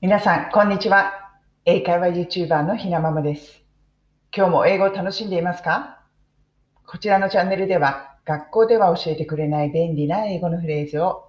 [0.00, 1.12] 皆さん、こんにちは。
[1.64, 3.64] 英会話 YouTuber のひなままです。
[4.32, 6.04] 今日も英語を楽しんでいますか？
[6.86, 11.24] こちらのチャンネルでは、学校では教えてくれない便利な英語のフレーズを、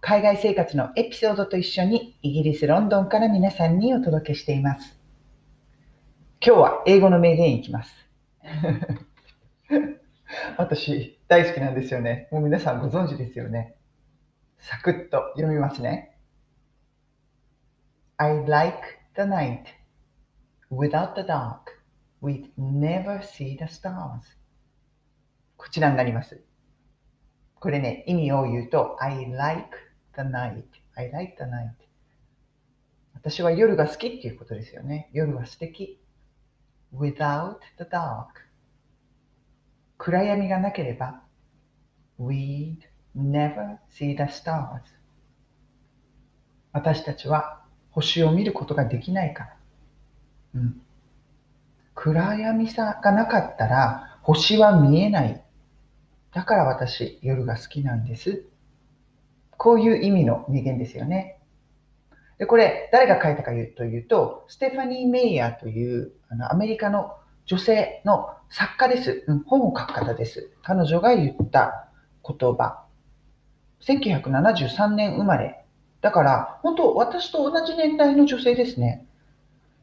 [0.00, 5.00] 海外生活のエピソードと一緒にイギリス・ロンドンから皆さんにお届けしています。
[6.40, 7.92] 今日は英語の名言いきます。
[10.56, 12.28] 私、大好きなんですよね。
[12.30, 13.74] もう皆さんご存知ですよね。
[14.58, 16.15] サクッと読みますね。
[18.18, 18.80] I like
[19.14, 19.66] the night.
[20.70, 21.82] Without the dark,
[22.22, 24.22] we'd never see the stars.
[25.58, 26.40] こちらになります。
[27.60, 29.76] これね、意味を言うと、I like
[30.14, 30.64] the night.
[30.94, 31.72] I like the night.
[33.12, 35.10] 私は夜が好きっていうことですよね。
[35.12, 36.00] 夜は素敵。
[36.94, 38.28] Without the dark.
[39.98, 41.22] 暗闇がなければ、
[42.18, 42.78] we'd
[43.14, 44.80] never see the stars.
[46.72, 47.65] 私たちは
[47.96, 49.56] 星を見ることができないから。
[50.56, 50.80] うん、
[51.94, 55.42] 暗闇さがなかったら星は見えない。
[56.34, 58.44] だから私、夜が好きなんです。
[59.56, 61.38] こういう意味の名言ですよね。
[62.36, 69.42] で、これ、誰が書いたかというと、ステファニー・メイヤーというあのアメリカの女性の作家です、うん。
[69.44, 70.50] 本を書く方です。
[70.62, 71.88] 彼女が言った
[72.22, 72.84] 言葉。
[73.80, 75.65] 1973年生まれ。
[76.00, 79.06] だから、本当、私と同じ年代の女性ですね。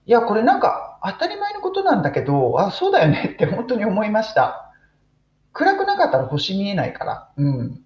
[0.06, 4.72] いや、これなんか当たり前のことなんだけど、あ、そうだよね って本当に思いました。
[5.54, 7.30] 暗くなかったら星見えないから。
[7.38, 7.82] うん。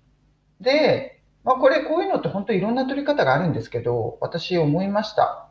[0.62, 5.48] で、まあ、これ、こういうのって本当いろんな撮り方があるんですけど、私思いました。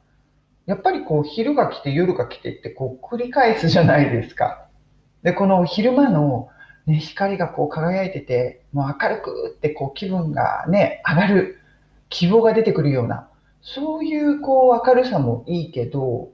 [0.67, 4.67] やっぱりこう、昼が来て夜が来てってこう、繰り返すじゃないですか。
[5.23, 6.49] で、この昼間の、
[6.87, 11.59] ね、光がこう輝いてて、もう明るくってこう気分がね、上がる。
[12.09, 13.29] 希望が出てくるような、
[13.63, 16.31] そういうこう明るさもいいけど、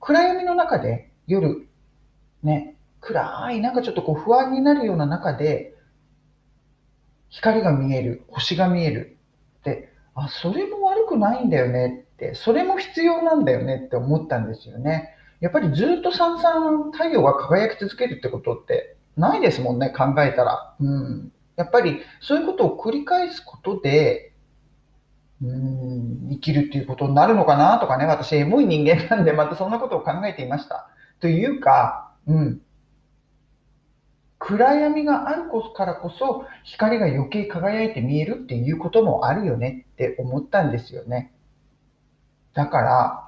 [0.00, 1.66] 暗闇の中で夜、
[2.42, 5.74] ね、暗い、なんかちょっとこう不安になるような中で、
[7.30, 9.16] 光が見える、星が見える
[9.60, 15.14] って、あ、それも悪くないんだよねって、それも必要なんだよねって思ったんですよね。
[15.40, 20.74] やっぱりずっとさんさん太陽が輝き続けるってことってないですもんね、考えたら。
[20.80, 21.32] うん。
[21.56, 24.27] やっぱりそういうことを繰り返すことで、
[25.42, 30.88] うん生きるっていうことになるのかなとかね、私、エモい人間なんで、またそんなことを考えていました。
[31.20, 32.60] というか、うん、
[34.38, 35.44] 暗闇がある
[35.74, 41.32] からこそ、光が余計輝いて見えるっていうこともあるよねって思ったんですよね。
[42.54, 43.24] だから、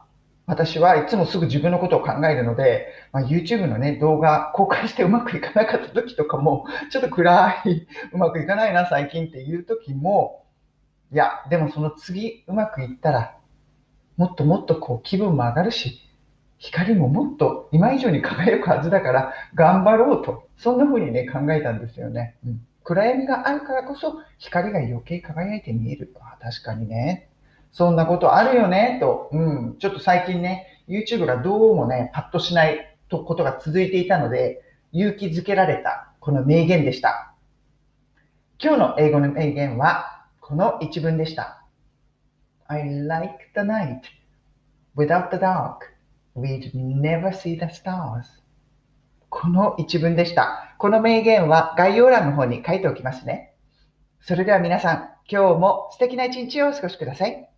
[0.47, 10.45] 私はいつもすぐ自分のことを考えるので、まあ、YouTube のね、動画公開してうまくいかなかった時とかも、ちょっと暗い、うまくいかないな、最近っていう時も、
[11.13, 13.37] いや、でもその次うまくいったら、
[14.17, 16.01] もっともっとこう気分も上がるし、
[16.59, 22.37] 光ももっと今以上に輝くはずだから頑張ろうと、そんな風にね考えたんですよね。
[22.47, 26.15] うん、暗闇があるからこそ光が余計輝いて見える。
[26.21, 27.31] あ確かにね。
[27.73, 34.63] そんなことあるよね、と、うん、ちょっと最近ね、YouTube がどうもね、パッとしないとことが続いていたので、
[34.93, 37.33] 勇気づけられたこの名言でした。
[38.63, 40.20] 今日の英語の名言は、
[40.51, 41.65] この一文でした。
[42.67, 44.01] I like the night.
[44.97, 45.95] Without the dark,
[46.35, 48.25] we'd never see the stars.
[49.29, 50.75] この一文でした。
[50.81, 53.55] この名言は概要欄の方に書いておきますね。
[54.23, 57.50] それでは皆さん、今日も素敵な一日をお過ごしください。